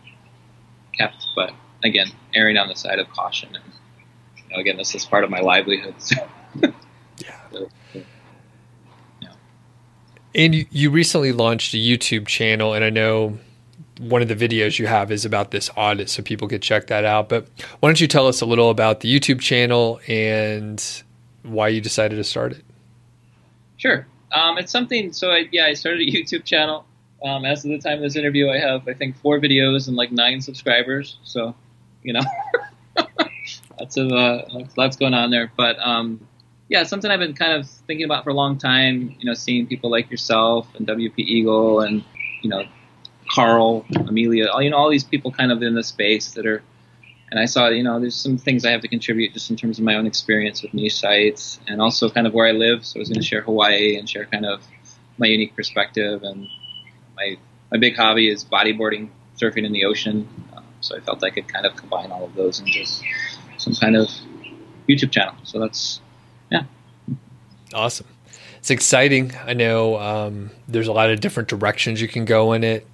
[0.96, 1.52] kept, but
[1.84, 3.54] again, erring on the side of caution.
[3.54, 3.64] And
[4.36, 5.94] you know, again, this is part of my livelihood.
[5.98, 6.16] So.
[7.18, 7.40] yeah.
[7.52, 7.70] So,
[9.20, 9.32] yeah.
[10.34, 13.38] And you, you recently launched a YouTube channel, and I know
[13.98, 17.04] one of the videos you have is about this audit, so people could check that
[17.04, 17.28] out.
[17.28, 17.48] But
[17.80, 21.02] why don't you tell us a little about the YouTube channel and
[21.42, 22.64] why you decided to start it?
[23.76, 24.06] Sure.
[24.32, 25.12] Um, it's something.
[25.12, 26.86] So I, yeah, I started a YouTube channel.
[27.24, 29.96] Um, as of the time of this interview, I have I think four videos and
[29.96, 31.18] like nine subscribers.
[31.22, 31.54] So,
[32.02, 32.22] you know,
[33.80, 34.42] lots of uh,
[34.76, 35.52] lots going on there.
[35.56, 36.26] But um,
[36.68, 39.14] yeah, something I've been kind of thinking about for a long time.
[39.18, 42.02] You know, seeing people like yourself and WP Eagle and
[42.42, 42.64] you know
[43.30, 46.62] Carl, Amelia, all, you know, all these people kind of in the space that are.
[47.30, 49.78] And I saw, you know, there's some things I have to contribute just in terms
[49.78, 52.84] of my own experience with niche sites and also kind of where I live.
[52.84, 54.62] So I was going to share Hawaii and share kind of
[55.16, 56.46] my unique perspective and
[57.16, 57.36] my
[57.70, 59.08] my big hobby is bodyboarding,
[59.40, 60.28] surfing in the ocean.
[60.56, 62.84] Um, so I felt I could kind of combine all of those into
[63.56, 64.08] some kind of
[64.88, 65.34] YouTube channel.
[65.44, 66.00] So that's
[66.50, 66.64] yeah,
[67.72, 68.06] awesome.
[68.58, 69.32] It's exciting.
[69.44, 72.86] I know um, there's a lot of different directions you can go in it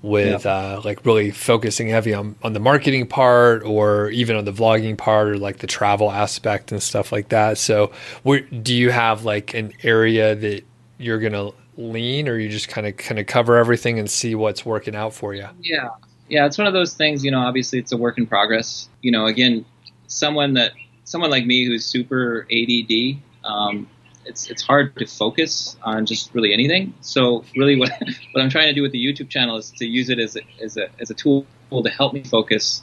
[0.00, 0.52] with yeah.
[0.52, 4.96] uh, like really focusing heavy on, on the marketing part or even on the vlogging
[4.96, 7.58] part or like the travel aspect and stuff like that.
[7.58, 7.90] So
[8.22, 10.64] where, do you have like an area that
[10.98, 14.34] you're going to lean or you just kind of kind of cover everything and see
[14.34, 15.88] what's working out for you yeah.
[16.28, 18.88] Yeah it's one of those things you know obviously it's a work in progress.
[19.00, 19.64] You know again
[20.08, 20.72] someone that
[21.04, 23.88] someone like me who's super add um,
[24.24, 26.92] it's it's hard to focus on just really anything.
[27.00, 27.90] So really what
[28.32, 30.40] what i'm trying to do with the youtube channel is to use it as a,
[30.62, 32.82] as a as a tool to help me focus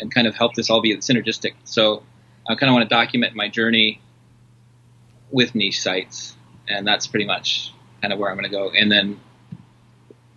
[0.00, 1.52] and kind of help this all be synergistic.
[1.64, 2.02] So
[2.48, 4.00] i kind of want to document my journey
[5.30, 6.36] with niche sites
[6.68, 7.72] and that's pretty much
[8.04, 8.68] kind of where I'm going to go.
[8.68, 9.18] And then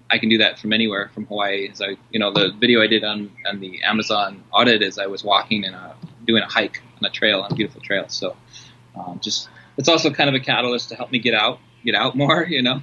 [0.10, 1.68] I can do that from anywhere from Hawaii.
[1.70, 5.08] As I, you know, the video I did on, on the Amazon audit is I
[5.08, 5.76] was walking and
[6.26, 8.08] doing a hike on a trail, on a beautiful trail.
[8.08, 8.38] So
[8.98, 12.16] um, just it's also kind of a catalyst to help me get out get out
[12.24, 12.46] more.
[12.46, 12.82] You know,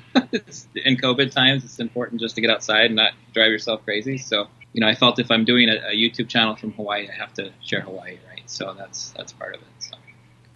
[0.75, 4.19] in COVID times, it's important just to get outside and not drive yourself crazy.
[4.19, 7.15] So, you know, I felt if I'm doing a, a YouTube channel from Hawaii, I
[7.15, 8.43] have to share Hawaii, right?
[8.45, 9.69] So that's that's part of it.
[9.79, 9.97] So.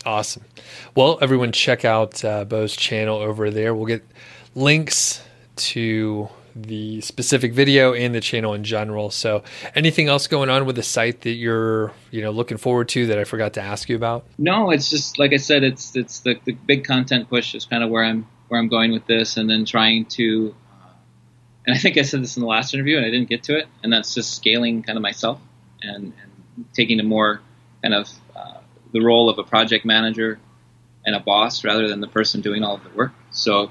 [0.08, 0.42] Awesome.
[0.94, 3.74] Well, everyone, check out uh, Bo's channel over there.
[3.74, 4.02] We'll get
[4.54, 5.22] links
[5.56, 9.10] to the specific video and the channel in general.
[9.10, 9.42] So,
[9.74, 13.18] anything else going on with the site that you're, you know, looking forward to that
[13.18, 14.24] I forgot to ask you about?
[14.38, 17.84] No, it's just like I said, it's it's the, the big content push is kind
[17.84, 20.88] of where I'm where I'm going with this, and then trying to, uh,
[21.66, 23.58] and I think I said this in the last interview, and I didn't get to
[23.58, 25.38] it, and that's just scaling kind of myself
[25.82, 27.42] and, and taking a more
[27.82, 28.08] kind of
[28.92, 30.38] the role of a project manager
[31.04, 33.12] and a boss rather than the person doing all of the work.
[33.30, 33.70] So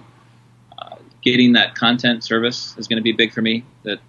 [1.28, 3.66] getting that content service is going to be big for me.
[3.84, 4.00] That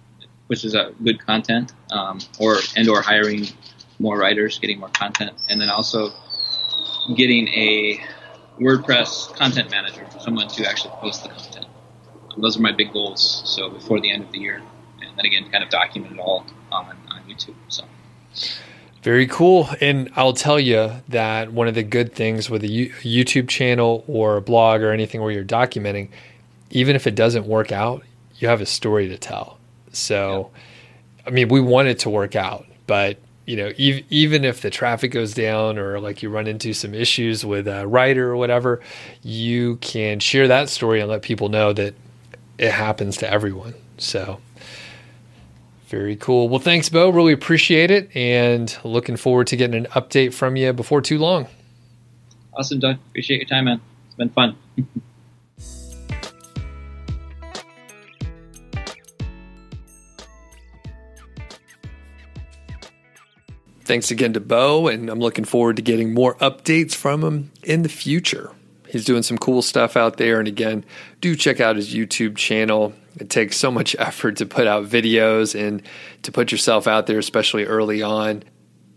[0.47, 3.47] pushes out good content, um, or and or hiring
[3.99, 6.11] more writers, getting more content, and then also
[7.15, 7.99] getting a
[8.59, 11.65] WordPress content manager, someone to actually post the content.
[12.37, 13.41] Those are my big goals.
[13.45, 14.61] So before the end of the year,
[15.01, 17.55] and then again, kind of document it all on, on YouTube.
[17.67, 17.83] So.
[19.01, 19.69] Very cool.
[19.79, 24.37] And I'll tell you that one of the good things with a YouTube channel or
[24.37, 26.09] a blog or anything where you're documenting
[26.71, 28.03] even if it doesn't work out,
[28.37, 29.57] you have a story to tell.
[29.91, 31.27] So, yeah.
[31.27, 34.69] I mean, we want it to work out, but you know, even even if the
[34.69, 38.79] traffic goes down or like you run into some issues with a writer or whatever,
[39.23, 41.95] you can share that story and let people know that
[42.59, 43.73] it happens to everyone.
[43.97, 44.39] So,
[45.89, 46.47] very cool.
[46.49, 47.09] Well, thanks, Bo.
[47.09, 51.47] Really appreciate it, and looking forward to getting an update from you before too long.
[52.53, 52.97] Awesome, Doug.
[53.09, 53.81] Appreciate your time, man.
[54.07, 54.55] It's been fun.
[63.89, 67.81] Thanks again to Bo, and I'm looking forward to getting more updates from him in
[67.81, 68.51] the future.
[68.89, 70.39] He's doing some cool stuff out there.
[70.39, 70.83] And again,
[71.21, 72.93] do check out his YouTube channel.
[73.19, 75.81] It takes so much effort to put out videos and
[76.23, 78.43] to put yourself out there, especially early on.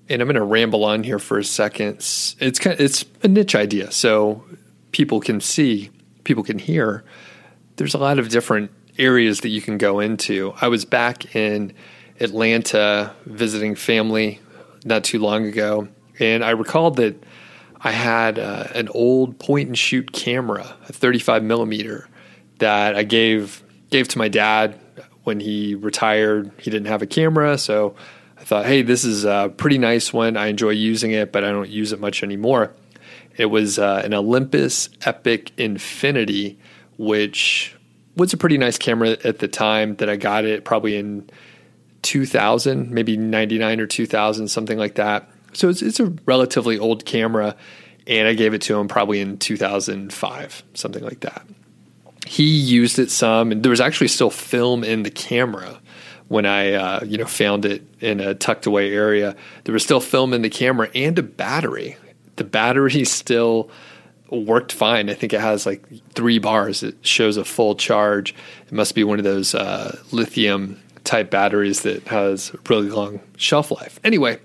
[0.09, 1.97] And I'm going to ramble on here for a second.
[1.97, 4.45] It's kind of, it's a niche idea, so
[4.91, 5.91] people can see,
[6.25, 7.05] people can hear.
[7.77, 10.55] There's a lot of different areas that you can go into.
[10.61, 11.73] I was back in
[12.19, 14.41] Atlanta visiting family
[14.85, 17.23] not too long ago, and I recalled that
[17.85, 22.09] I had uh, an old point and shoot camera, a 35 millimeter,
[22.59, 24.79] that I gave gave to my dad
[25.25, 26.53] when he retired.
[26.59, 27.95] He didn't have a camera, so
[28.39, 30.37] I thought, hey, this is a pretty nice one.
[30.37, 32.73] I enjoy using it, but I don't use it much anymore.
[33.37, 36.59] It was uh, an Olympus Epic Infinity,
[36.99, 37.77] which
[38.17, 41.31] was a pretty nice camera at the time that I got it, probably in
[42.03, 45.29] 2000, maybe 99 or 2000, something like that.
[45.53, 47.57] So it's, it's a relatively old camera,
[48.07, 51.47] and I gave it to him probably in 2005, something like that.
[52.27, 55.81] He used it some, and there was actually still film in the camera
[56.29, 59.37] when I, uh, you know, found it in a tucked away area.
[59.65, 61.97] There was still film in the camera and a battery.
[62.37, 63.71] The battery still
[64.31, 65.11] worked fine.
[65.11, 65.85] I think it has like
[66.15, 66.83] three bars.
[66.83, 68.35] It shows a full charge.
[68.67, 73.71] It must be one of those uh, lithium type batteries that has really long shelf
[73.71, 74.01] life.
[74.05, 74.39] Anyway,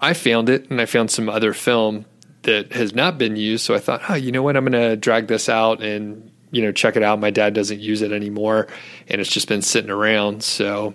[0.00, 2.04] I found it and I found some other film
[2.42, 3.64] that has not been used.
[3.64, 4.56] So I thought, oh, you know what?
[4.56, 7.18] I'm going to drag this out and, you know, check it out.
[7.18, 8.68] My dad doesn't use it anymore
[9.08, 10.42] and it's just been sitting around.
[10.42, 10.94] So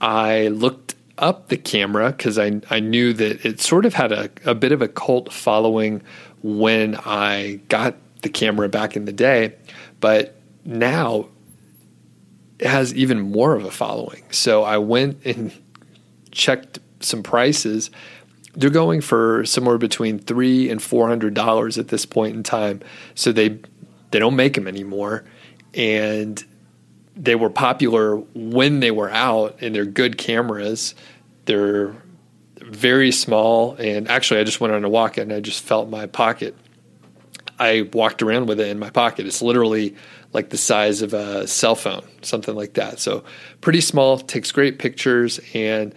[0.00, 4.30] I looked up the camera because I, I knew that it sort of had a,
[4.44, 6.02] a bit of a cult following
[6.42, 9.54] when I got the camera back in the day.
[10.00, 11.28] But now
[12.58, 14.24] it has even more of a following.
[14.30, 15.52] So I went and
[16.30, 17.90] checked some prices.
[18.54, 22.80] They're going for somewhere between three and four hundred dollars at this point in time.
[23.14, 23.58] So they
[24.10, 25.24] they don't make them anymore,
[25.74, 26.42] and
[27.16, 30.94] they were popular when they were out, and they're good cameras.
[31.46, 31.94] They're
[32.60, 36.06] very small, and actually, I just went on a walk and I just felt my
[36.06, 36.56] pocket.
[37.58, 39.26] I walked around with it in my pocket.
[39.26, 39.96] It's literally
[40.32, 42.98] like the size of a cell phone, something like that.
[42.98, 43.24] So
[43.60, 45.94] pretty small, takes great pictures, and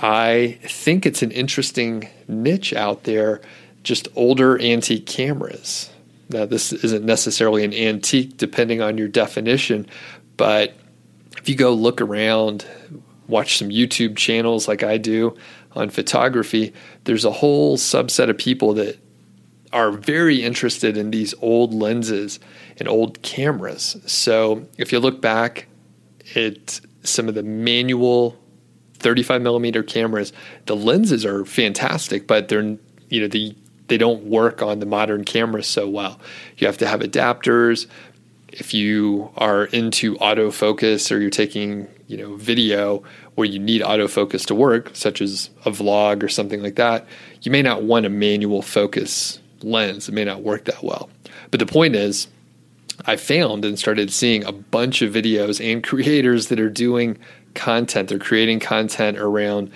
[0.00, 3.40] I think it's an interesting niche out there.
[3.82, 5.90] Just older antique cameras.
[6.30, 9.86] Now, this isn't necessarily an antique, depending on your definition,
[10.36, 10.74] but
[11.38, 12.64] if you go look around,
[13.28, 15.36] watch some YouTube channels like I do
[15.72, 16.72] on photography,
[17.04, 18.98] there's a whole subset of people that
[19.72, 22.38] are very interested in these old lenses
[22.78, 23.96] and old cameras.
[24.06, 25.66] So if you look back
[26.34, 28.38] at some of the manual
[29.04, 30.32] 35 millimeter cameras,
[30.64, 32.76] the lenses are fantastic, but they're
[33.10, 33.54] you know the
[33.88, 36.18] they don't work on the modern cameras so well.
[36.56, 37.86] You have to have adapters.
[38.48, 43.02] if you are into autofocus or you're taking, you know, video
[43.34, 47.04] where you need autofocus to work, such as a vlog or something like that,
[47.42, 50.08] you may not want a manual focus lens.
[50.08, 51.10] It may not work that well.
[51.50, 52.28] But the point is,
[53.06, 57.18] I found and started seeing a bunch of videos and creators that are doing
[57.54, 58.08] content.
[58.08, 59.70] They're creating content around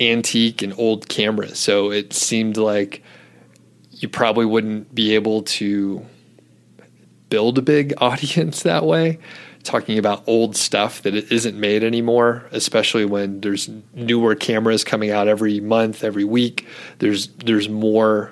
[0.00, 1.58] antique and old cameras.
[1.58, 3.02] So it seemed like
[3.90, 6.04] you probably wouldn't be able to
[7.30, 9.18] build a big audience that way
[9.62, 15.26] talking about old stuff that isn't made anymore especially when there's newer cameras coming out
[15.26, 16.66] every month every week
[16.98, 18.30] there's there's more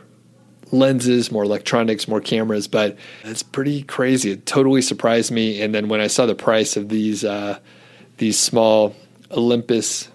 [0.73, 4.33] lenses, more electronics, more cameras, but it's pretty crazy.
[4.33, 5.61] It totally surprised me.
[5.61, 7.59] And then when I saw the price of these uh,
[8.17, 8.97] these small
[9.31, 10.09] Olympus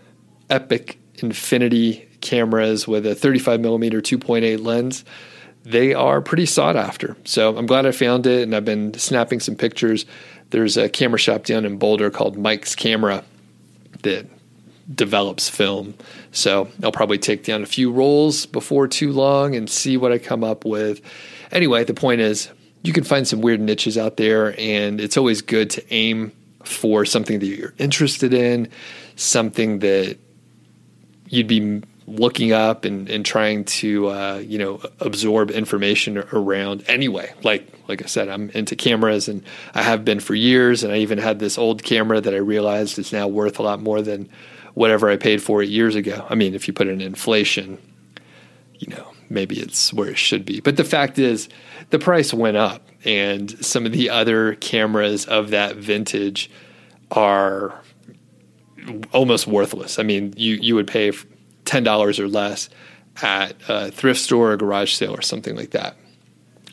[0.49, 5.05] Epic Infinity cameras with a 35 millimeter 2.8 lens,
[5.64, 7.18] they are pretty sought after.
[7.24, 10.05] So I'm glad I found it, and I've been snapping some pictures.
[10.49, 13.24] There's a camera shop down in Boulder called Mike's Camera
[14.03, 14.28] that
[14.93, 15.93] develops film.
[16.31, 20.17] So I'll probably take down a few rolls before too long and see what I
[20.17, 21.01] come up with.
[21.51, 22.49] Anyway, the point is
[22.83, 26.31] you can find some weird niches out there, and it's always good to aim
[26.63, 28.69] for something that you're interested in,
[29.15, 30.17] something that
[31.29, 37.33] you'd be looking up and, and trying to uh, you know absorb information around anyway
[37.43, 39.43] like like i said i'm into cameras and
[39.75, 42.97] i have been for years and i even had this old camera that i realized
[42.97, 44.29] is now worth a lot more than
[44.78, 46.23] whatever I paid for it years ago.
[46.30, 47.80] I mean, if you put in inflation,
[48.75, 50.59] you know, maybe it's where it should be.
[50.59, 51.49] But the fact is,
[51.89, 56.51] the price went up, and some of the other cameras of that vintage
[57.09, 57.82] are
[59.11, 59.97] almost worthless.
[59.97, 61.11] I mean, you you would pay
[61.65, 62.69] ten dollars or less
[63.23, 65.97] at a thrift store or garage sale or something like that.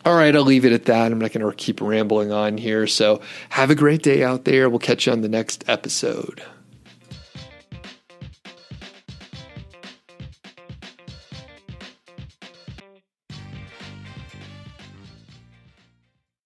[0.04, 1.10] All right, I'll leave it at that.
[1.10, 2.86] I'm not going to keep rambling on here.
[2.86, 4.68] So have a great day out there.
[4.68, 6.42] We'll catch you on the next episode.